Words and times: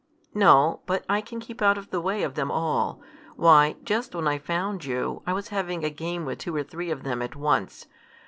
"No, 0.33 0.81
but 0.87 1.05
I 1.07 1.21
can 1.21 1.39
keep 1.39 1.61
out 1.61 1.77
of 1.77 1.91
the 1.91 2.01
way 2.01 2.23
of 2.23 2.33
them 2.33 2.49
all. 2.49 3.03
Why, 3.35 3.75
just 3.83 4.15
when 4.15 4.27
I 4.27 4.39
found 4.39 4.83
you, 4.83 5.21
I 5.27 5.33
was 5.33 5.49
having 5.49 5.85
a 5.85 5.91
game 5.91 6.25
with 6.25 6.39
two 6.39 6.55
or 6.55 6.63
three 6.63 6.89
of 6.89 7.03
them 7.03 7.21
at 7.21 7.35
once. 7.35 7.85